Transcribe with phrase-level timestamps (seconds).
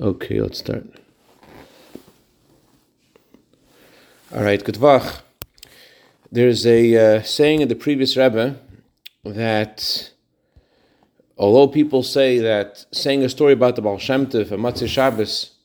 [0.00, 0.86] Okay, let's start.
[4.32, 5.22] All right, Gutvach.
[6.30, 8.60] There's a uh, saying in the previous Rebbe
[9.24, 10.12] that
[11.36, 15.56] although people say that saying a story about the Baal Shem Tov and Motzei Shabbos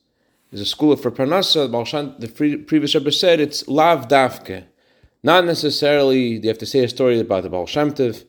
[0.50, 1.70] is a segula for Parnasa,
[2.18, 4.64] the, the previous Rebbe said it's lav davke.
[5.22, 8.24] Not necessarily do you have to say a story about the Baal Shem Tov,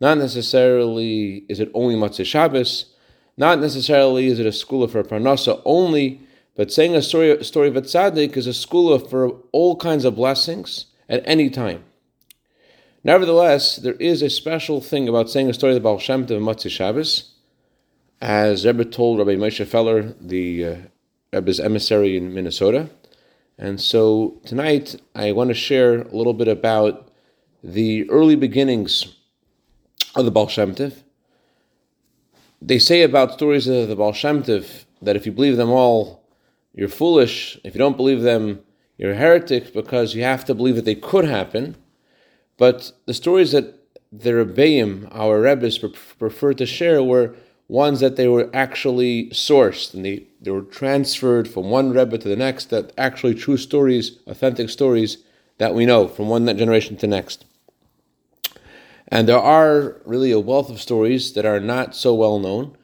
[0.00, 2.91] not necessarily is it only Motzei Shabbos,
[3.36, 6.20] not necessarily is it a segula for Parnasa only,
[6.54, 10.16] but saying a story, story of a tzaddik is a segula for all kinds of
[10.16, 11.84] blessings at any time.
[13.04, 16.40] Nevertheless, there is a special thing about saying a story of the Baal Shem Tov
[16.40, 17.32] Motzei Shabbos,
[18.20, 20.76] as Rebbe told Rabbi Moshe Feller, the uh,
[21.32, 22.90] Rebbe's emissary in Minnesota.
[23.58, 27.10] And so tonight I want to share a little bit about
[27.64, 29.16] the early beginnings
[30.14, 31.02] of the Baal Shem Tov.
[32.64, 36.22] They say about stories of the Baal Shem Tov that if you believe them all,
[36.72, 37.58] you're foolish.
[37.64, 38.60] If you don't believe them,
[38.96, 41.74] you're a heretic because you have to believe that they could happen.
[42.58, 43.80] But the stories that
[44.12, 47.34] the Rebbeim, our Rebbes, prefer to share were
[47.66, 52.28] ones that they were actually sourced and they, they were transferred from one Rebbe to
[52.28, 55.18] the next, that actually true stories, authentic stories
[55.58, 57.44] that we know from one generation to next.
[59.12, 62.74] And there are really a wealth of stories that are not so well known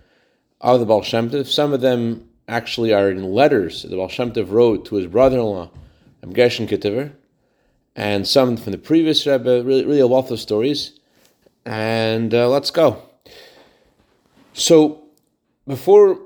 [0.61, 1.47] of the Baal Shem Tov.
[1.47, 5.71] Some of them actually are in letters the Baal Shem Tov wrote to his brother-in-law,
[6.35, 7.13] Gershon Kitover,
[7.97, 11.01] and some from the previous Rebbe, really, really a wealth of stories.
[11.65, 13.03] And uh, let's go.
[14.53, 15.05] So,
[15.67, 16.21] before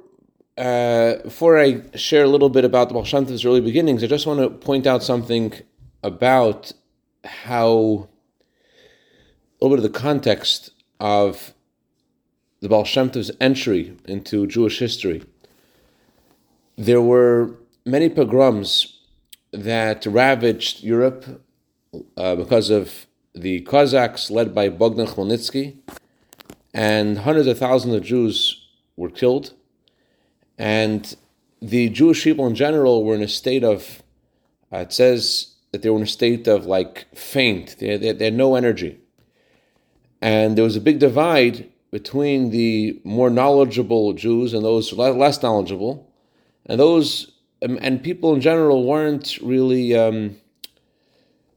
[0.59, 4.09] uh, before I share a little bit about the Baal Shem Tov's early beginnings, I
[4.09, 5.53] just want to point out something
[6.03, 6.73] about
[7.23, 8.09] how
[9.63, 11.55] a little bit of the context of
[12.61, 15.23] the Baal Shem Tov's entry into Jewish history.
[16.77, 17.55] There were
[17.87, 18.99] many pogroms
[19.53, 21.45] that ravaged Europe
[22.17, 23.07] uh, because of
[23.37, 25.77] the Cossacks led by Bogdan Khmelnytsky,
[26.75, 29.55] and hundreds of thousands of Jews were killed.
[30.59, 31.15] And
[31.61, 34.03] the Jewish people in general were in a state of,
[34.73, 38.25] uh, it says that they were in a state of like faint, they, they, they
[38.25, 38.99] had no energy.
[40.23, 46.09] And there was a big divide between the more knowledgeable Jews and those less knowledgeable.
[46.65, 49.95] And those, um, and people in general weren't really.
[49.95, 50.37] Um,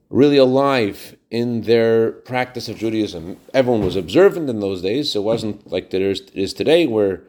[0.10, 3.38] really alive in their practice of Judaism.
[3.54, 7.22] Everyone was observant in those days, so it wasn't like there is today, where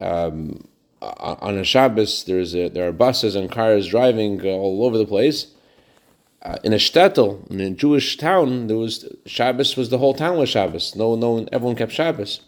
[0.00, 0.66] um,
[1.00, 5.48] on a Shabbos there's a, there are buses and cars driving all over the place.
[6.40, 10.38] Uh, in a shtetl, in a Jewish town, there was Shabbos was the whole town
[10.38, 10.94] was Shabbos.
[10.94, 12.40] No, no, one, everyone kept Shabbos.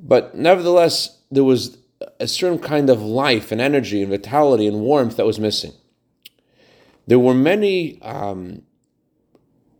[0.00, 1.78] But nevertheless, there was
[2.20, 5.72] a certain kind of life and energy and vitality and warmth that was missing
[7.06, 8.62] there were many um,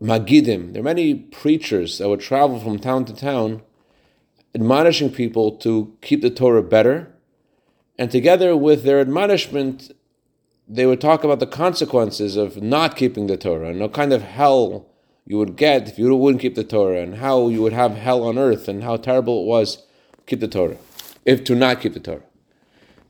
[0.01, 3.61] magidim, there were many preachers that would travel from town to town,
[4.53, 7.11] admonishing people to keep the Torah better.
[7.97, 9.91] And together with their admonishment,
[10.67, 14.23] they would talk about the consequences of not keeping the Torah and what kind of
[14.23, 14.87] hell
[15.25, 18.23] you would get if you wouldn't keep the Torah, and how you would have hell
[18.23, 20.77] on earth, and how terrible it was to keep the Torah,
[21.25, 22.21] if to not keep the Torah.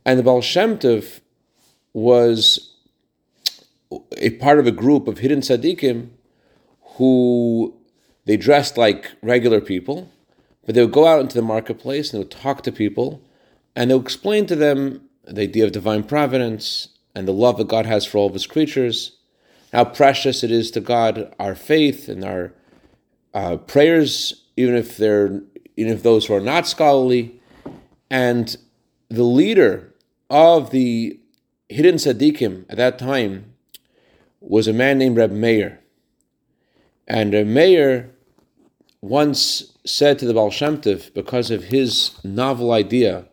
[0.05, 1.19] And the Baal Shem Tov
[1.91, 2.73] was
[4.17, 6.09] a part of a group of hidden tzaddikim
[6.95, 7.75] who
[8.25, 10.09] they dressed like regular people,
[10.65, 13.21] but they would go out into the marketplace and they would talk to people
[13.75, 17.67] and they would explain to them the idea of divine providence and the love that
[17.67, 19.17] God has for all of his creatures,
[19.71, 22.53] how precious it is to God our faith and our
[23.33, 25.41] uh, prayers, even if they're
[25.77, 27.39] even if those who are not scholarly,
[28.09, 28.57] and
[29.09, 29.93] the leader
[30.29, 31.19] of the
[31.67, 33.53] hidden tzaddikim at that time
[34.39, 35.79] was a man named Reb Meir.
[37.07, 38.11] And Reb Meir
[39.01, 40.81] once said to the Baal Shem
[41.13, 43.25] because of his novel idea,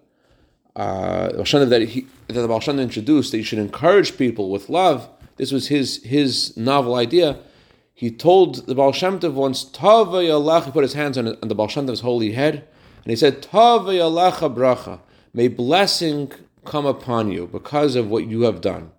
[0.76, 5.52] uh, that, he, that the Baal introduced, that you should encourage people with love, this
[5.52, 7.38] was his, his novel idea.
[7.94, 11.48] He told the Baal Shem Tov once, Tava Yalach, he put his hands on, on
[11.48, 12.66] the Baal Shem Tov's holy head,
[13.04, 15.00] and he said, Tava Yalacha bracha,
[15.34, 16.32] may blessing
[16.64, 18.92] come upon you because of what you have done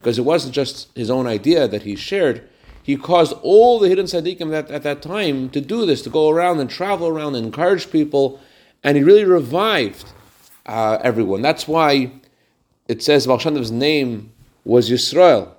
[0.00, 2.48] because it wasn't just his own idea that he shared.
[2.82, 6.30] He caused all the hidden tzaddikim at, at that time to do this, to go
[6.30, 8.40] around and travel around and encourage people,
[8.82, 10.06] and he really revived
[10.70, 11.42] uh, everyone.
[11.42, 12.12] That's why
[12.86, 14.32] it says Baal name
[14.64, 15.52] was Yisrael.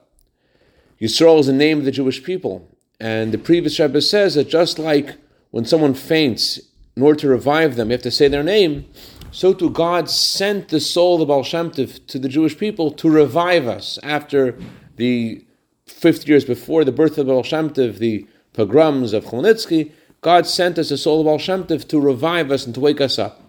[1.02, 2.68] Yisrael is the name of the Jewish people.
[3.00, 5.18] And the previous Rebbe says that just like
[5.50, 6.62] when someone faints,
[6.96, 8.86] in order to revive them, you have to say their name.
[9.32, 14.00] so too God sent the soul of Tov to the Jewish people to revive us
[14.04, 14.58] after
[14.96, 15.46] the
[15.88, 19.92] 50 years before the birth of Tov, the pogroms of Chmielnicki,
[20.22, 23.41] God sent us the soul of Tov to revive us and to wake us up.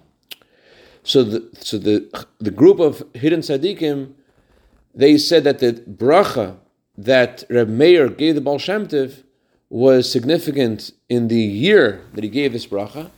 [1.05, 4.13] So the, so the, the group of hidden tzaddikim,
[4.95, 6.57] they said that the bracha
[6.97, 9.23] that Reb Meir gave the Baal Shem Tov
[9.69, 13.11] was significant in the year that he gave this bracha.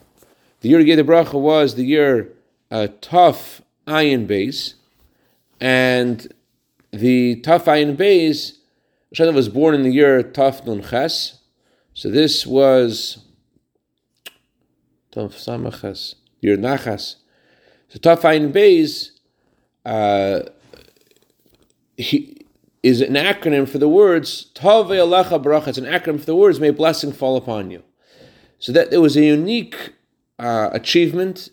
[0.61, 2.33] The year he gave the bracha was the year
[2.71, 4.75] uh, Taf Ayin Beis,
[5.61, 6.33] and
[6.93, 8.59] the Taf Ayin Beis,
[9.13, 11.41] Shem was born in the year Taf Nun Ches,
[11.93, 13.19] so this was
[15.11, 17.17] Tough Samachas, year Nachas.
[17.95, 19.11] So Taf Ayin Beis,
[19.87, 20.51] uh,
[21.97, 22.45] he,
[22.83, 25.69] is an acronym for the words Tove Alecha Bracha.
[25.69, 27.85] It's an acronym for the words May blessing fall upon you.
[28.59, 29.93] So that it was a unique
[30.41, 31.51] uh, achievement,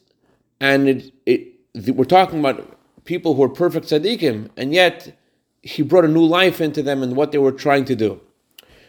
[0.60, 5.16] and it, it, we're talking about people who are perfect tzaddikim, and yet
[5.62, 8.20] he brought a new life into them and what they were trying to do.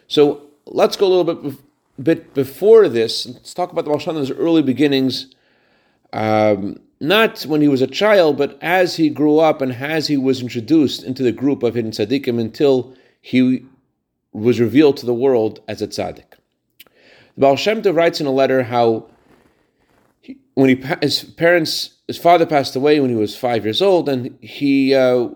[0.06, 1.58] So let's go a little bit
[2.02, 3.26] bit before this.
[3.26, 5.34] Let's talk about the Baal early beginnings.
[6.14, 10.16] Um, not when he was a child, but as he grew up and as he
[10.16, 13.66] was introduced into the group of hidden tzaddikim until he
[14.32, 16.31] was revealed to the world as a tzaddik.
[17.34, 19.10] The Baal Shem Tov writes in a letter how
[20.20, 24.08] he, when he, his parents, his father passed away when he was five years old,
[24.08, 25.28] and he, uh,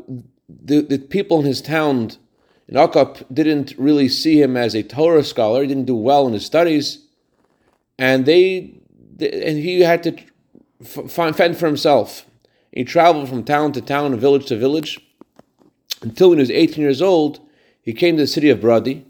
[0.48, 2.12] the, the people in his town
[2.68, 5.62] in Akop didn't really see him as a Torah scholar.
[5.62, 7.04] He didn't do well in his studies,
[7.98, 8.72] and they,
[9.18, 10.16] and he had to
[10.82, 12.26] fend for himself.
[12.72, 15.00] He traveled from town to town village to village
[16.02, 17.40] until when he was 18 years old,
[17.80, 19.04] he came to the city of Brody.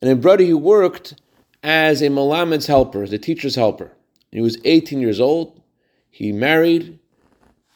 [0.00, 1.14] And in Brody, he worked
[1.62, 3.92] as a Malamed's helper, as a teacher's helper.
[4.30, 5.60] he was 18 years old.
[6.10, 6.98] He married,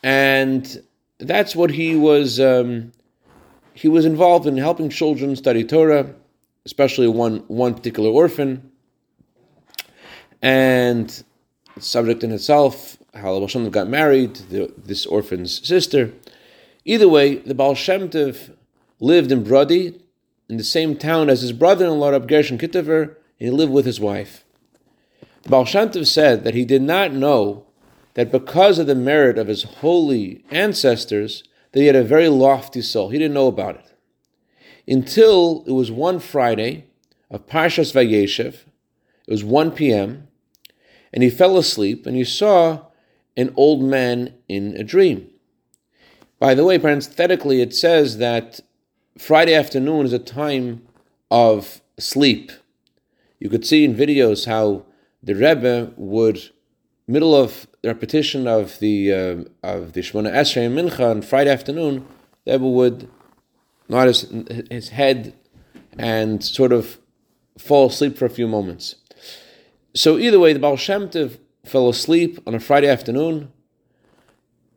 [0.02, 0.82] and
[1.19, 2.38] that's what he was.
[2.38, 2.93] Um,
[3.75, 6.14] he was involved in helping children study Torah,
[6.64, 8.70] especially one one particular orphan.
[10.40, 11.25] And
[11.80, 16.12] subject in itself, how Baal got married this orphan's sister.
[16.84, 18.54] Either way, the Baal Shem Tov
[19.00, 20.00] lived in Brody,
[20.48, 24.00] in the same town as his brother-in-law, Rab Gershon Kitover, and he lived with his
[24.00, 24.44] wife.
[25.42, 27.66] The Baal Shem Tov said that he did not know
[28.14, 32.82] that because of the merit of his holy ancestors, that he had a very lofty
[32.82, 33.10] soul.
[33.10, 33.94] He didn't know about it.
[34.86, 36.86] Until it was one Friday
[37.30, 38.54] of Parshas Vayeshev,
[39.26, 40.27] it was 1 p.m.,
[41.12, 42.87] and he fell asleep and he saw
[43.37, 45.31] an old man in a dream.
[46.38, 48.60] By the way, parenthetically, it says that
[49.16, 50.82] Friday afternoon is a time
[51.31, 52.52] of sleep.
[53.38, 54.84] You could see in videos how
[55.22, 56.50] the Rebbe would,
[57.06, 61.50] middle of the repetition of the uh, of the Shemona Esrei and Mincha on Friday
[61.50, 62.06] afternoon,
[62.44, 63.08] the Rebbe would
[63.88, 64.32] nod his,
[64.70, 65.34] his head
[65.99, 66.99] and sort of
[67.56, 68.96] fall asleep for a few moments.
[69.94, 73.52] So either way, the Baal Shem Tov fell asleep on a Friday afternoon.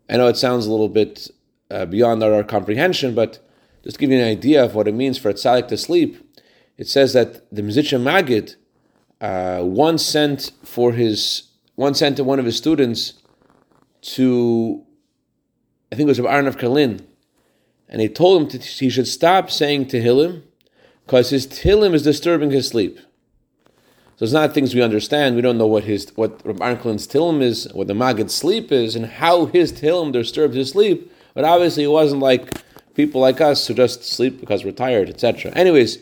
[0.10, 1.30] I know it sounds a little bit
[1.69, 3.40] uh, beyond our, our, comprehension, but
[3.84, 6.18] just to give you an idea of what it means for a tzaddik to sleep,
[6.78, 8.56] it says that the Mezritcher Magid
[9.22, 11.44] uh, once sent for his
[11.75, 13.13] once sent to one of his students
[14.02, 14.84] to
[15.91, 17.01] I think it was Aaron of Karlin,
[17.88, 20.44] and he told him to, he should stop saying Tehillim
[21.06, 23.00] because his Tehillim is disturbing his sleep.
[24.22, 25.36] So it's not things we understand.
[25.36, 28.96] We don't know what his what Rabbi Arnklin's Tehillim is, what the Maggid's sleep is,
[28.96, 31.12] and how his Tehillim disturbed his sleep.
[31.34, 32.62] But obviously, it wasn't like
[32.94, 35.51] people like us who just sleep because we're tired, etc.
[35.54, 35.98] Anyways,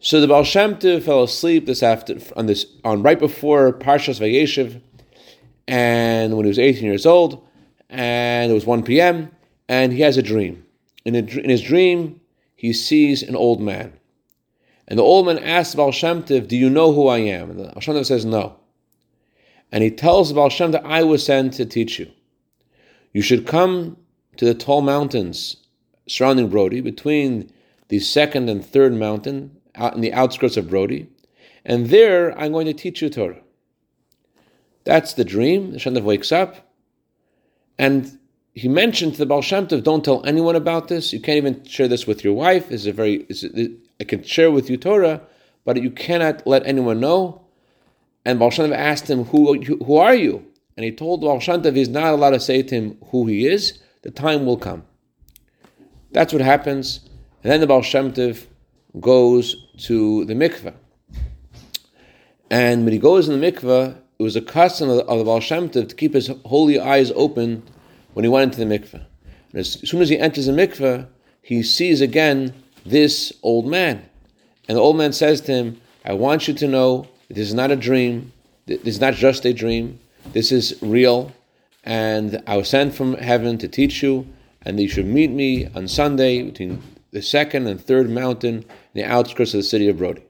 [0.00, 4.80] so the Baal Shem fell asleep this after on this on right before Parshas Vayeshev,
[5.68, 7.46] and when he was 18 years old,
[7.88, 9.30] and it was 1 p.m.
[9.68, 10.66] and he has a dream.
[11.04, 12.20] In, a, in his dream,
[12.56, 13.92] he sees an old man.
[14.88, 17.50] And the old man asks Baal Shem Tov, Do you know who I am?
[17.50, 18.56] And Baal Shem Tov says, No.
[19.70, 22.10] And he tells Baal Shem Tov, I was sent to teach you.
[23.12, 23.98] You should come
[24.36, 25.56] to the tall mountains
[26.08, 27.52] surrounding Brody, between
[27.88, 31.08] the second and third mountain, out in the outskirts of Brody,
[31.64, 33.40] and there I'm going to teach you Torah.
[34.84, 35.72] That's the dream.
[35.72, 36.72] The Shem wakes up,
[37.78, 38.17] and
[38.58, 41.12] he mentioned to the Baal Shem Tov, don't tell anyone about this.
[41.12, 42.72] You can't even share this with your wife.
[42.72, 43.24] Is a very,
[44.00, 45.20] I can share with you Torah,
[45.64, 47.42] but you cannot let anyone know.
[48.24, 50.44] And Baal Shem Tov asked him, who, who are you?
[50.76, 53.46] And he told Baal Shem Tov he's not allowed to say to him who he
[53.46, 53.78] is.
[54.02, 54.82] The time will come.
[56.10, 57.00] That's what happens.
[57.44, 58.46] And then the Baal Shem Tov
[58.98, 60.74] goes to the mikveh.
[62.50, 65.38] And when he goes in the mikveh, it was a custom of, of the Baal
[65.38, 67.62] Shem Tov to keep his holy eyes open
[68.14, 69.04] when he went into the mikveh.
[69.52, 71.06] And as soon as he enters the mikveh,
[71.42, 74.08] he sees again this old man.
[74.68, 77.70] And the old man says to him, I want you to know this is not
[77.70, 78.32] a dream.
[78.66, 79.98] This is not just a dream.
[80.32, 81.32] This is real.
[81.84, 84.26] And I was sent from heaven to teach you.
[84.62, 89.04] And you should meet me on Sunday between the second and third mountain in the
[89.04, 90.22] outskirts of the city of Brody.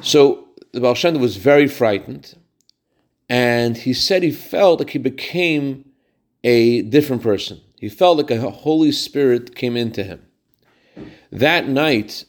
[0.00, 2.34] So the Baal Shem was very frightened,
[3.28, 5.89] and he said he felt like he became
[6.44, 7.60] a different person.
[7.78, 10.26] He felt like a Holy Spirit came into him.
[11.32, 12.24] That night,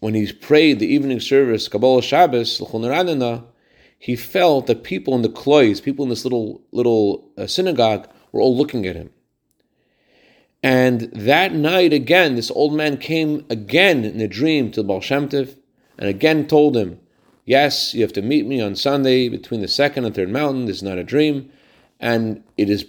[0.00, 2.60] when he prayed the evening service, Kabbalah Shabbos,
[3.98, 8.40] he felt that people in the klois, people in this little little uh, synagogue, were
[8.40, 9.10] all looking at him.
[10.62, 15.28] And that night again, this old man came again in a dream to Baal Shem
[15.28, 15.56] Tov,
[15.98, 16.98] and again told him,
[17.44, 20.66] Yes, you have to meet me on Sunday between the second and third mountain.
[20.66, 21.50] This is not a dream.
[21.98, 22.84] And it is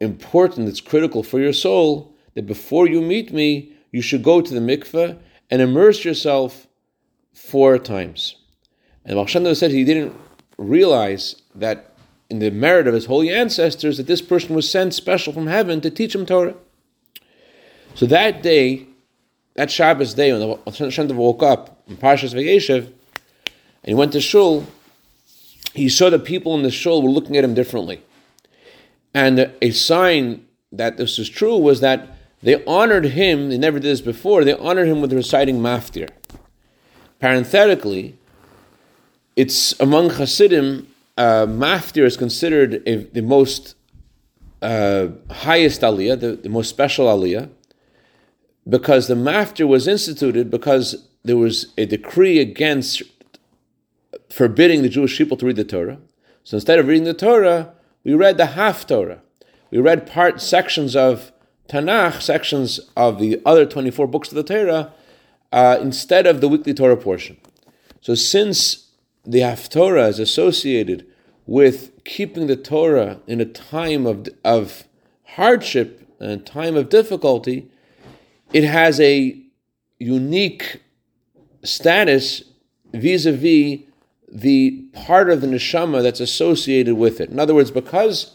[0.00, 4.54] important, it's critical for your soul that before you meet me, you should go to
[4.54, 5.18] the mikveh
[5.50, 6.66] and immerse yourself
[7.32, 8.36] four times.
[9.04, 10.14] And Shem said he didn't
[10.58, 11.94] realize that
[12.28, 15.80] in the merit of his holy ancestors that this person was sent special from heaven
[15.80, 16.54] to teach him Torah.
[17.94, 18.86] So that day,
[19.54, 22.94] that Shabbos day, when Shem woke up in Parshas Vayeshev, and
[23.84, 24.66] he went to shul,
[25.74, 28.02] he saw the people in the shul were looking at him differently.
[29.18, 32.00] And a sign that this was true was that
[32.40, 36.08] they honored him, they never did this before, they honored him with reciting Maftir.
[37.18, 38.16] Parenthetically,
[39.34, 43.74] it's among Hasidim, uh, Maftir is considered a, the most
[44.62, 47.50] uh, highest aliyah, the, the most special aliyah
[48.68, 53.02] because the maftir was instituted because there was a decree against
[54.28, 55.98] forbidding the Jewish people to read the Torah.
[56.44, 57.74] So instead of reading the Torah,
[58.08, 59.20] we read the Haftorah.
[59.70, 61.30] We read part sections of
[61.68, 64.94] Tanakh, sections of the other 24 books of the Torah,
[65.52, 67.36] uh, instead of the weekly Torah portion.
[68.00, 68.86] So since
[69.26, 71.06] the Haftorah is associated
[71.44, 74.84] with keeping the Torah in a time of, of
[75.34, 77.70] hardship and time of difficulty,
[78.54, 79.38] it has a
[79.98, 80.80] unique
[81.62, 82.42] status
[82.94, 83.80] vis-a-vis
[84.30, 87.30] the part of the neshama that's associated with it.
[87.30, 88.34] In other words, because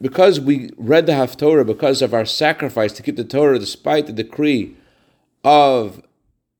[0.00, 4.12] because we read the Haftorah, because of our sacrifice to keep the Torah, despite the
[4.12, 4.76] decree
[5.44, 6.02] of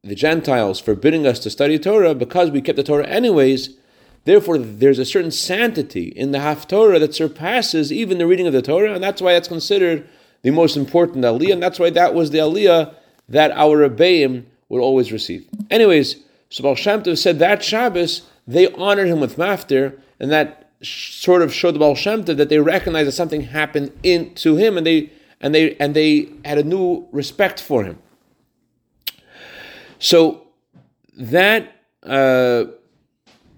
[0.05, 3.77] the Gentiles forbidding us to study Torah, because we kept the Torah anyways,
[4.25, 8.63] therefore there's a certain sanctity in the Haftorah that surpasses even the reading of the
[8.63, 10.09] Torah, and that's why it's considered
[10.43, 12.95] the most important aliyah, and that's why that was the aliyah
[13.29, 15.49] that our Rebbeim would always receive.
[15.71, 16.17] Anyways,
[16.51, 21.43] so Baal Shem Tov said that Shabbos, they honored him with maftir, and that sort
[21.43, 24.87] of showed the Baal Shem Tov that they recognized that something happened into him, and
[24.87, 27.99] they and they and they had a new respect for him.
[29.99, 30.49] So
[31.17, 32.65] that uh,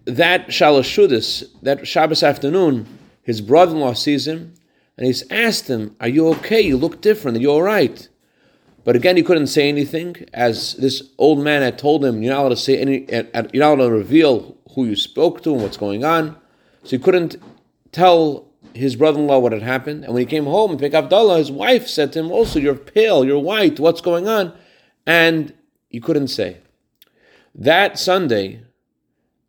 [0.04, 2.86] that Shalashudis, that Shabbos afternoon,
[3.22, 4.54] his brother-in-law sees him,
[4.96, 6.60] and he's asked him, Are you okay?
[6.60, 7.38] You look different.
[7.38, 8.08] Are you all right?
[8.84, 12.40] But again, he couldn't say anything, as this old man had told him, You're not
[12.40, 15.76] allowed to say any, you're not allowed to reveal who you spoke to and what's
[15.76, 16.36] going on.
[16.82, 17.36] So he couldn't
[17.92, 20.04] tell his brother in law what had happened.
[20.04, 22.74] And when he came home to pick Abdullah, his wife said to him, Also, you're
[22.74, 24.52] pale, you're white, what's going on?
[25.06, 25.54] And
[25.88, 26.58] he couldn't say.
[27.54, 28.62] That Sunday,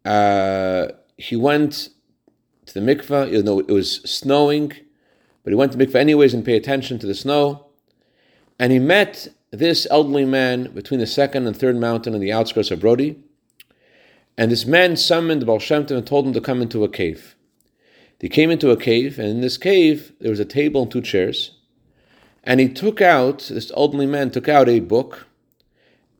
[0.04, 1.90] uh, he went
[2.68, 4.74] to the mikveh, even though it was snowing
[5.46, 7.68] but he went to mikveh anyways and pay attention to the snow.
[8.58, 12.72] And he met this elderly man between the second and third mountain in the outskirts
[12.72, 13.24] of Brody.
[14.38, 16.90] And this man summoned the Baal Shem Tov and told him to come into a
[16.90, 17.36] cave.
[18.20, 21.02] They came into a cave, and in this cave there was a table and two
[21.02, 21.58] chairs.
[22.44, 25.28] And he took out, this elderly man took out a book,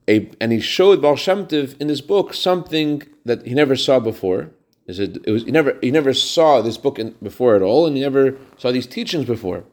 [0.08, 4.00] a, and he showed Baal Shem Tov in this book something that he never saw
[4.00, 4.52] before.
[4.88, 7.96] It, it was he never he never saw this book in, before at all, and
[7.96, 9.64] he never saw these teachings before.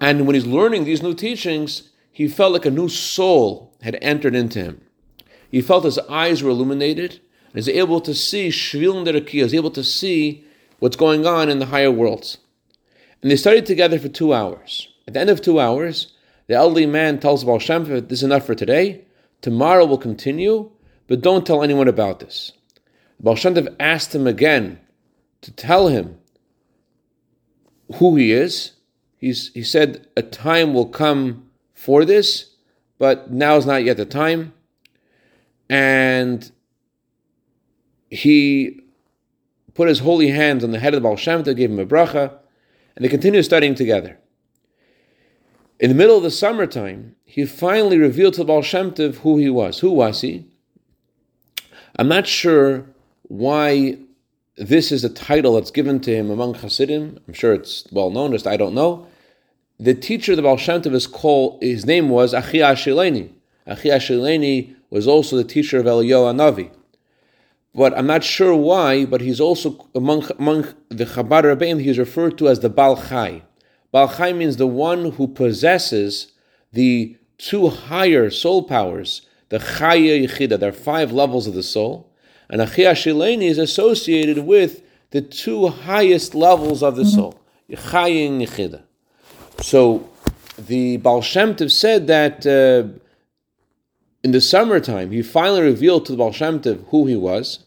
[0.00, 4.34] And when he's learning these new teachings, he felt like a new soul had entered
[4.34, 4.80] into him.
[5.48, 7.20] He felt his eyes were illuminated,
[7.52, 10.44] and is able to see Shvilin Deraki, is able to see
[10.78, 12.38] what's going on in the higher worlds.
[13.20, 14.88] And they studied together for two hours.
[15.06, 16.12] At the end of two hours,
[16.46, 19.04] the elderly man tells Baal Shem "This is enough for today.
[19.40, 20.70] Tomorrow we'll continue,
[21.06, 22.52] but don't tell anyone about this."
[23.20, 24.80] Baal Shem asked him again
[25.42, 26.18] to tell him
[27.96, 28.72] who he is.
[29.18, 32.56] He's, he said, A time will come for this,
[32.98, 34.52] but now is not yet the time.
[35.68, 36.50] And
[38.12, 38.78] he
[39.72, 41.86] put his holy hands on the head of the Baal Shem Tov, gave him a
[41.86, 42.34] bracha,
[42.94, 44.18] and they continued studying together.
[45.80, 49.38] In the middle of the summertime, he finally revealed to the Baal Shem Tov who
[49.38, 49.78] he was.
[49.78, 50.44] Who was he?
[51.96, 52.84] I'm not sure
[53.22, 53.96] why
[54.56, 57.18] this is a title that's given to him among Hasidim.
[57.26, 59.06] I'm sure it's well known, just I don't know.
[59.80, 63.30] The teacher of the Baal Shem Tov is called, his name was Achia Shileni.
[63.66, 66.70] Achia Shileni was also the teacher of Eliyahu Navi.
[67.74, 72.36] But I'm not sure why, but he's also, among, among the Chabad Rabbeim, he's referred
[72.38, 73.42] to as the Baal Chai.
[73.90, 76.32] Baal Chai means the one who possesses
[76.72, 80.58] the two higher soul powers, the Chaya Yechida.
[80.58, 82.10] There are five levels of the soul.
[82.48, 88.42] And Achia Shileni is associated with the two highest levels of the soul, Chaya and
[88.42, 88.82] Yechida.
[89.60, 90.08] So
[90.58, 92.98] the Baal Shem Tov said that uh,
[94.24, 97.64] in the summertime, he finally revealed to the Baal Shem Tov who he was,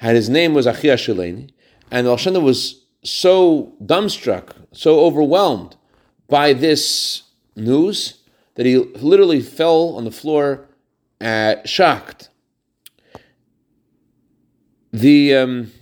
[0.00, 1.50] and his name was Achia Shileni,
[1.90, 5.76] and Baal Shem Tov was so dumbstruck, so overwhelmed
[6.28, 7.22] by this
[7.54, 8.20] news
[8.54, 10.66] that he literally fell on the floor,
[11.20, 12.30] uh, shocked.
[14.92, 15.72] The um,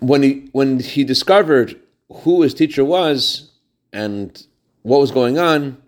[0.00, 1.80] when he when he discovered
[2.10, 3.50] who his teacher was
[3.94, 4.46] and
[4.82, 5.81] what was going on,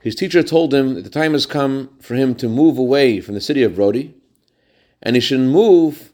[0.00, 3.34] his teacher told him that the time has come for him to move away from
[3.34, 4.14] the city of Brody,
[5.02, 6.12] and he should move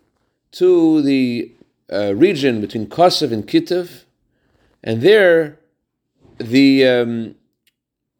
[0.53, 1.53] to the
[1.93, 4.05] uh, region between Kosev and Kitev,
[4.83, 5.59] and there
[6.39, 7.35] the um,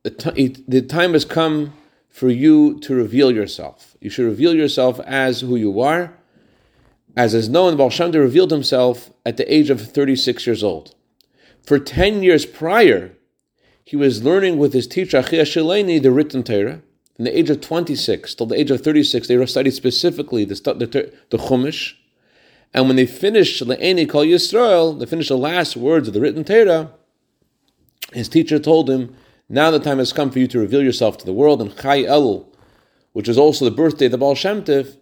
[0.03, 1.73] the, t- the time has come
[2.09, 3.97] for you to reveal yourself.
[4.01, 6.15] You should reveal yourself as who you are,
[7.17, 7.77] as is known.
[7.77, 10.95] Baal Shem revealed himself at the age of 36 years old.
[11.63, 13.13] For 10 years prior,
[13.91, 16.81] he was learning with his teacher Achia Shileni the written Torah.
[17.17, 21.13] From the age of 26 till the age of 36, they studied specifically the, the,
[21.31, 21.95] the Chumash.
[22.73, 26.45] And when they finished Le'eni Kol Yisrael, they finished the last words of the written
[26.45, 26.93] Torah,
[28.13, 29.13] his teacher told him,
[29.49, 31.61] now the time has come for you to reveal yourself to the world.
[31.61, 32.47] And Chai Elul,
[33.13, 34.99] which is also the birthday of the Baal Shem Tov,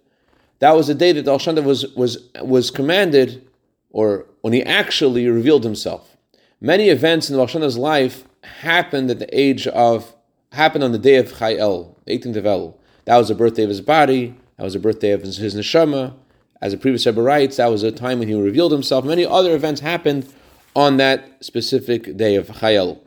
[0.57, 3.47] that was the day that Baal Shem Tov was, was, was commanded,
[3.91, 6.17] or when he actually revealed himself.
[6.59, 10.15] Many events in Baal Shem Tov's life happened at the age of,
[10.51, 12.75] happened on the day of Chai El, the 18th of Elul.
[13.05, 16.13] That was the birthday of his body, that was the birthday of his, his neshama.
[16.61, 19.05] As the previous Rebbe writes, that was a time when he revealed himself.
[19.05, 20.31] Many other events happened
[20.75, 22.99] on that specific day of Chayel.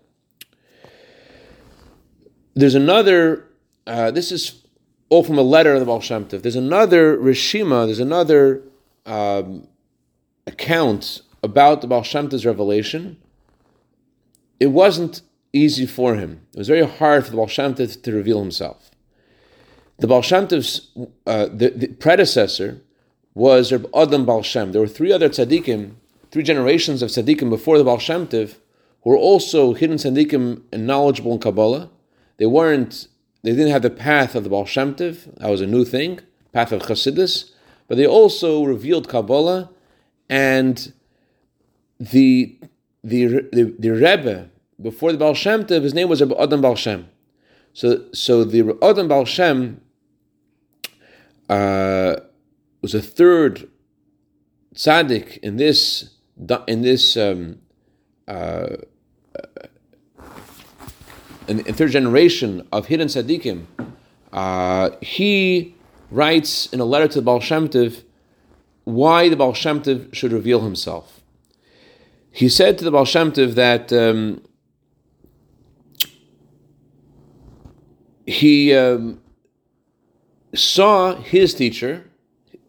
[2.54, 3.46] There's another,
[3.86, 4.62] uh, this is
[5.08, 6.42] all from a letter of the Baal Shem Tov.
[6.42, 8.62] There's another Rishima, there's another
[9.04, 9.68] um,
[10.46, 13.21] account about the Baal Shem Tov's revelation.
[14.62, 15.22] It wasn't
[15.52, 16.46] easy for him.
[16.54, 18.92] It was very hard for the Baal Shem Tov to reveal himself.
[19.98, 20.88] The Baal Shem Tov's
[21.26, 22.80] uh, the, the predecessor
[23.34, 24.70] was Reb Adam Baal Shem.
[24.70, 25.94] There were three other tzaddikim
[26.30, 28.54] three generations of tzaddikim before the Baal Shem Tov,
[29.02, 31.90] who were also hidden tzaddikim and knowledgeable in Kabbalah.
[32.36, 33.08] They weren't,
[33.42, 35.38] they didn't have the path of the Baal Shem Tov.
[35.38, 36.20] That was a new thing,
[36.52, 37.50] path of Chassidus.
[37.88, 39.70] But they also revealed Kabbalah,
[40.30, 40.92] and
[41.98, 42.56] the
[43.02, 44.50] the the, the Rebbe
[44.82, 47.08] before the Baal Shem Tov, his name was Adam Baal Shem.
[47.72, 49.80] So so the Adam Baal Shem
[51.48, 52.16] uh,
[52.80, 53.68] was a third
[54.74, 56.10] tzaddik in this
[56.66, 57.60] in this um,
[58.26, 58.76] uh,
[61.48, 63.66] in, in, third generation of hidden tzaddikim,
[64.32, 65.74] uh, he
[66.10, 68.02] writes in a letter to the Baal Shem Tov
[68.84, 71.20] why the Baal Shem Tov should reveal himself.
[72.30, 74.42] He said to the Baal Shem Tov that um,
[78.26, 79.20] he um,
[80.54, 82.10] saw his teacher,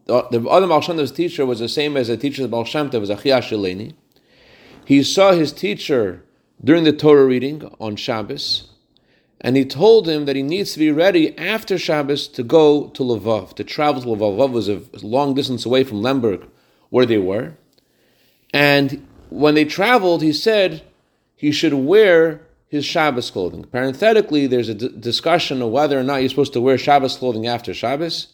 [0.06, 3.40] the, the other Tov's teacher was the same as the teacher of Tov, was Achia
[3.40, 3.94] Shileni.
[4.84, 6.22] He saw his teacher
[6.62, 8.70] during the Torah reading on Shabbos,
[9.40, 13.02] and he told him that he needs to be ready after Shabbos to go to
[13.02, 14.36] Lvov, to travel to Lvov.
[14.36, 16.46] Lvov was a long distance away from Lemberg,
[16.90, 17.54] where they were.
[18.52, 20.82] And when they traveled, he said
[21.34, 22.43] he should wear
[22.74, 23.64] his Shabbos clothing.
[23.64, 27.46] Parenthetically, there's a d- discussion of whether or not you're supposed to wear Shabbos clothing
[27.46, 28.28] after Shabbos.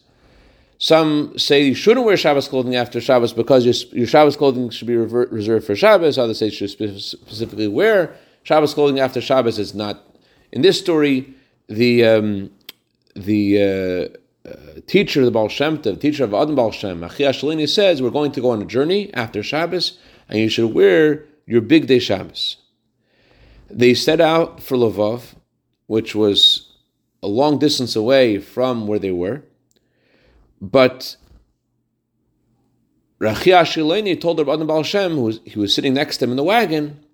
[0.79, 4.89] Some say you shouldn't wear Shabbos clothing after Shabbos because your, your Shabbos clothing should
[4.89, 6.17] be reserved for Shabbos.
[6.17, 9.59] Others say you should specifically wear Shabbos clothing after Shabbos.
[9.59, 10.03] Is not
[10.51, 11.35] in this story.
[11.69, 12.51] The um,
[13.15, 14.11] the
[14.47, 17.69] uh, uh, teacher of the Baal Shem Tov, teacher of Adam Baal Shem, Achia Shalini
[17.69, 19.99] says we're going to go on a journey after Shabbos,
[20.29, 22.57] and you should wear your big day Shabbos.
[23.71, 25.35] They set out for Lvov,
[25.87, 26.73] which was
[27.23, 29.43] a long distance away from where they were.
[30.61, 31.17] But
[33.21, 36.31] Rachia Shileni told Rabbi Adam Baal Shem, who was, he was sitting next to him
[36.31, 37.05] in the wagon,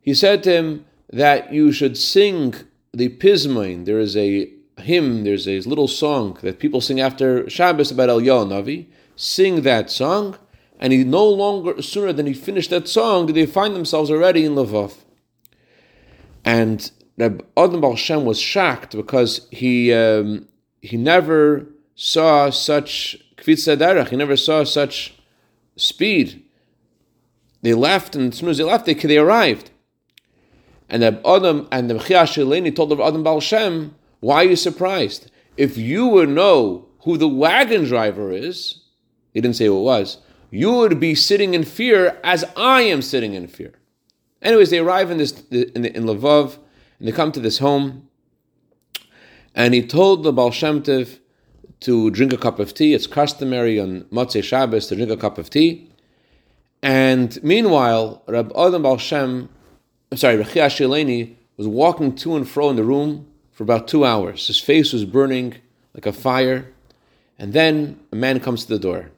[0.00, 2.54] he said to him that you should sing
[2.92, 3.84] the Pismain.
[3.84, 8.20] There is a hymn, there's a little song that people sing after Shabbos about El
[8.20, 8.86] Navi.
[9.14, 10.36] Sing that song,
[10.80, 14.44] and he no longer, sooner than he finished that song, did they find themselves already
[14.44, 14.94] in Lvov.
[16.44, 20.48] And Rabbi Adam Baal was shocked because he um,
[20.80, 24.08] he never saw such kvitza.
[24.08, 25.14] He never saw such
[25.76, 26.44] speed.
[27.62, 29.70] They left, and as soon as they left, they, they arrived.
[30.88, 33.40] And the Adam and the Sheleni told the Adam Baal
[34.20, 35.30] "Why are you surprised?
[35.56, 38.82] If you would know who the wagon driver is,
[39.32, 40.18] he didn't say who it was.
[40.50, 43.74] You would be sitting in fear as I am sitting in fear."
[44.42, 46.58] Anyways, they arrive in this in, in Lvov,
[46.98, 48.08] and they come to this home.
[49.54, 51.18] And he told the Baal Shem Tov
[51.80, 52.94] to drink a cup of tea.
[52.94, 55.90] It's customary on Motzei Shabbos to drink a cup of tea.
[56.82, 59.48] And meanwhile, Rab Adam Baal Shem,
[60.10, 64.04] I'm sorry, Rechia Shileni was walking to and fro in the room for about two
[64.04, 64.46] hours.
[64.46, 65.56] His face was burning
[65.94, 66.72] like a fire.
[67.38, 69.10] And then a man comes to the door.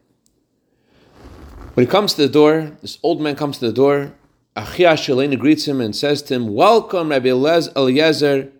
[1.74, 4.14] When he comes to the door, this old man comes to the door.
[4.56, 8.52] Achia Shileni greets him and says to him, Welcome, Rabbi Eliezer.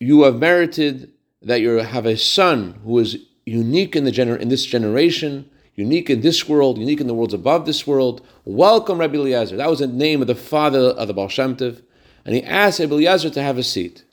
[0.00, 4.48] You have merited that you have a son who is unique in the gener- in
[4.48, 8.26] this generation, unique in this world, unique in the worlds above this world.
[8.44, 9.56] Welcome, Rabbi Eliezer.
[9.56, 11.80] That was the name of the father of the Baal Shem Tov.
[12.24, 14.04] And he asked Rabbi Eliezer to have a seat.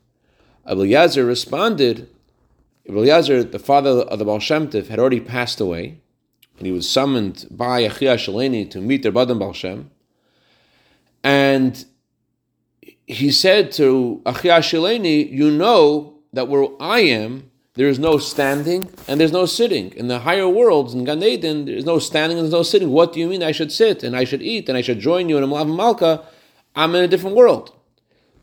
[0.67, 2.07] Rabbi Eliezer responded,
[2.87, 5.99] Rabbi Eliezer, the father of the Baal Shem Tov, had already passed away,
[6.59, 9.89] and he was summoned by Achia to meet their Badan Baal Shem.
[11.25, 11.83] And
[13.07, 18.89] he said to Achia Shaleni, You know that where I am, there is no standing
[19.07, 19.91] and there's no sitting.
[19.93, 22.91] In the higher worlds, in Gan Eden, there's no standing and there's no sitting.
[22.91, 25.27] What do you mean I should sit and I should eat and I should join
[25.27, 26.23] you in a Malav Malka?
[26.75, 27.73] I'm in a different world.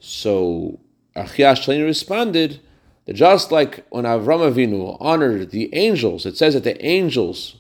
[0.01, 0.81] So
[1.15, 2.59] Achia Shalini responded
[3.05, 7.59] that just like when Avram Avinu honored the angels, it says that the angels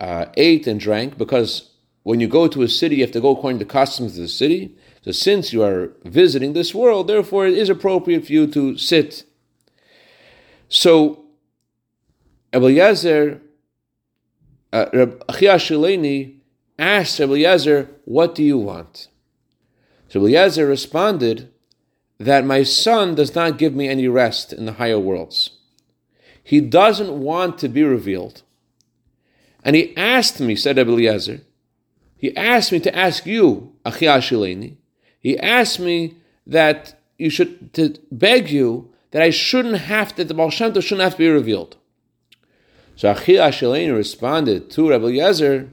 [0.00, 1.73] uh, ate and drank because
[2.04, 4.22] when you go to a city, you have to go according to the customs of
[4.22, 4.76] the city.
[5.02, 9.24] So since you are visiting this world, therefore it is appropriate for you to sit
[10.74, 11.24] so,
[12.52, 13.40] Eliezer,
[14.72, 14.86] uh,
[15.28, 16.34] Achia
[16.78, 19.06] asked Eliezer, What do you want?
[20.08, 21.52] So Eliezer responded
[22.18, 25.50] that my son does not give me any rest in the higher worlds.
[26.42, 28.42] He doesn't want to be revealed.
[29.62, 31.42] And he asked me, said Eliezer,
[32.24, 34.78] he asked me to ask you, Achia Shileni,
[35.20, 36.14] he asked me
[36.46, 41.02] that you should to beg you that I shouldn't have that the Baal Shem shouldn't
[41.02, 41.76] have to be revealed.
[42.96, 45.68] So Achia Shaleni responded to Rabbi Yezer,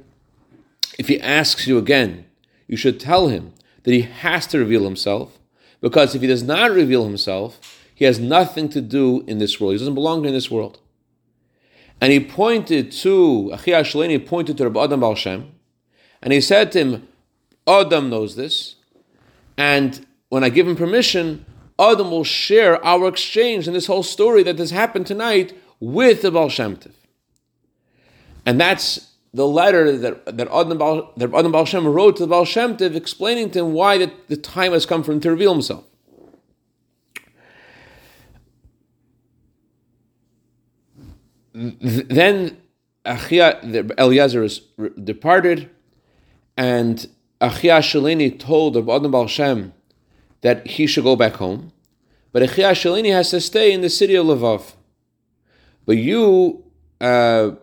[0.99, 2.25] if he asks you again,
[2.67, 5.39] you should tell him that he has to reveal himself,
[5.79, 9.75] because if he does not reveal himself, he has nothing to do in this world.
[9.75, 10.81] He doesn't belong in this world.
[12.01, 15.53] And he pointed to, Achia Shaleni pointed to Rabbi Adam Baal Shem,
[16.21, 17.07] and he said to him,
[17.67, 18.75] Adam knows this,
[19.57, 21.45] and when I give him permission,
[21.79, 26.31] Adam will share our exchange in this whole story that has happened tonight with the
[26.31, 26.93] Baal Shem Tov.
[28.45, 32.27] And that's the letter that, that Adam Baal, that Adam Baal Shem wrote to the
[32.27, 35.31] Baal Shem Tov explaining to him why that the time has come for him to
[35.31, 35.85] reveal himself.
[41.53, 42.57] Then
[43.05, 44.47] Achia, the Eliezer
[45.03, 45.69] departed,
[46.61, 47.07] and
[47.41, 49.73] Achia Shalini told Adam Baal Shem
[50.41, 51.71] that he should go back home,
[52.31, 54.75] but Echia Shalini has to stay in the city of Lvov.
[55.87, 56.63] But you,
[56.99, 57.53] uh,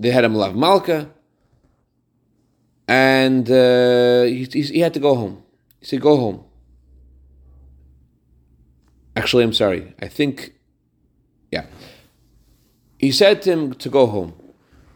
[0.00, 1.10] they had a Malav Malka,
[2.88, 5.42] and uh, he, he, had to go home.
[5.80, 6.44] He said, Go home.
[9.14, 9.94] Actually, I'm sorry.
[10.00, 10.54] I think,
[11.50, 11.66] yeah.
[12.96, 14.32] He said to him to go home.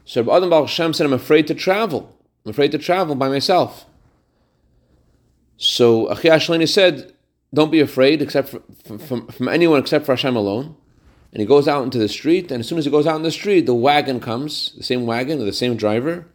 [0.07, 2.16] So Adam Baal Shem said, I'm afraid to travel.
[2.47, 3.87] I'm afraid to travel by myself.
[5.57, 7.13] So Achia Shalini said,
[7.53, 8.61] "Don't be afraid, except for,
[8.99, 10.77] from, from anyone except for Hashem alone."
[11.33, 13.23] And he goes out into the street, and as soon as he goes out in
[13.23, 16.29] the street, the wagon comes, the same wagon with the same driver,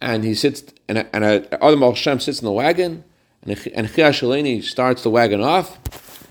[0.00, 3.04] and he sits, and and uh, Adam Hashem sits in the wagon,
[3.42, 5.78] and and Shalini starts the wagon off,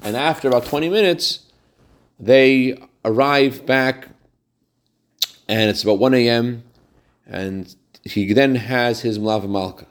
[0.03, 1.45] and after about twenty minutes,
[2.19, 4.07] they arrive back,
[5.47, 6.63] and it's about one a.m.,
[7.27, 9.87] and he then has his Malava Malka,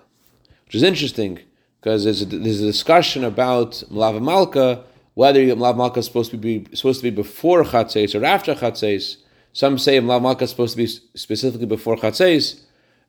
[0.66, 1.40] which is interesting
[1.80, 6.36] because there's a, there's a discussion about Malav Malka, whether Malav Malka is supposed to
[6.36, 9.16] be supposed to be before Chatzes or after Chatzes.
[9.52, 12.60] Some say Malav Malka is supposed to be specifically before Chatzes,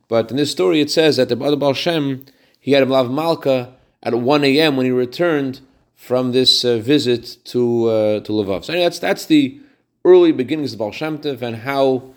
[0.08, 2.24] But in this story, it says that the Baal Shem,
[2.58, 4.76] he had a Malav Malka at 1 a.m.
[4.76, 5.60] when he returned
[5.94, 8.64] from this uh, visit to uh, to Lvov.
[8.64, 9.58] So anyway, that's that's the
[10.04, 12.14] early beginnings of Baal Shem Tov and how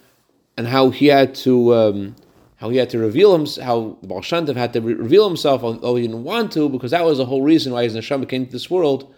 [0.58, 2.16] and how he had to um,
[2.58, 5.28] how he had to reveal himself, how the Baal Shem Tov had to re- reveal
[5.28, 8.28] himself, although he didn't want to, because that was the whole reason why his neshama
[8.28, 9.14] came to this world,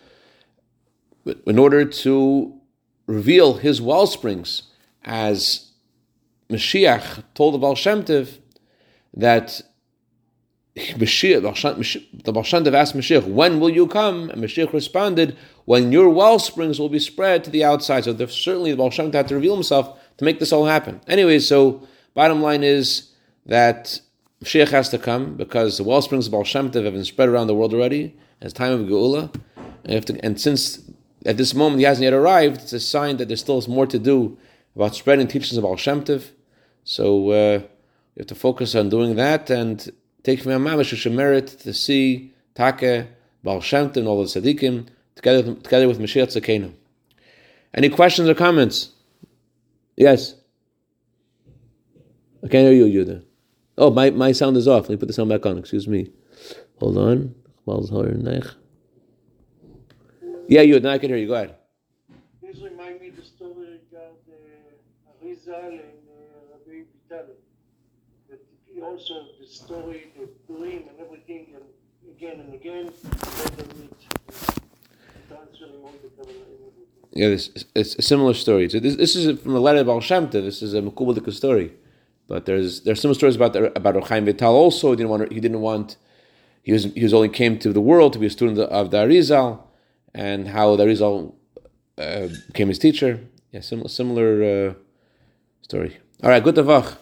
[1.45, 2.53] in order to
[3.07, 4.63] reveal his well springs,
[5.03, 5.71] as
[6.49, 7.75] Mashiach told the Baal
[9.13, 9.61] that
[10.75, 14.29] Mashiach, the Baal Shem asked Mashiach, when will you come?
[14.29, 18.03] And Mashiach responded, when your well springs will be spread to the outside.
[18.03, 20.99] So certainly the Baal had to reveal himself to make this all happen.
[21.07, 23.08] Anyway, so bottom line is
[23.49, 23.99] that
[24.43, 27.47] Mashiach has to come because the well springs of Baal Shem have been spread around
[27.47, 28.15] the world already.
[28.39, 29.35] It's time of Geula.
[29.83, 30.81] And, to, and since
[31.25, 33.97] at this moment he hasn't yet arrived, it's a sign that there's still more to
[33.97, 34.37] do
[34.75, 36.05] about spreading teachings of Baal Shem.
[36.83, 37.61] So uh,
[38.17, 39.89] have to focus on doing that and
[40.23, 43.07] take from Mamash a merit to see Take,
[43.43, 46.73] Baal Shem and all the tzaddikim together, together with Mashiach Tzidkeinu.
[47.73, 48.91] Any questions or comments?
[49.95, 50.35] Yes.
[52.43, 53.23] I can't hear you, Yuda.
[53.79, 54.83] Oh, my, my sound is off.
[54.83, 55.57] Let me put the sound back on.
[55.57, 56.11] Excuse me.
[56.79, 57.33] Hold on.
[60.47, 60.79] Yeah, you.
[60.79, 61.27] now I can hear you.
[61.27, 61.55] Go ahead.
[62.41, 67.33] This reminds me the story about uh, Arizal and uh, Rabbi Vitali.
[68.29, 71.63] That he also the story, the dream and everything, and
[72.15, 72.91] again and again,
[77.11, 78.69] yeah, this it's a similar story.
[78.69, 80.43] So this, this is from the letter of Baal Shem Tov.
[80.43, 81.73] This is a Mekubalik story,
[82.29, 84.91] but there's there's similar stories about the, about Chaim Vital also.
[84.91, 85.97] He didn't want he didn't want
[86.63, 88.97] he was he was only came to the world to be a student of the
[88.97, 89.63] Arizal,
[90.13, 91.33] and how the Arizal
[91.97, 93.19] uh, became his teacher.
[93.51, 94.73] Yeah, similar similar uh,
[95.61, 95.97] story.
[96.23, 96.97] All right, good tavach.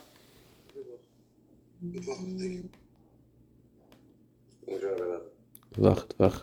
[5.76, 6.42] Tavach, tavach.